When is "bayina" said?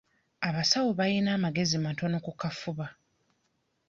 0.99-1.29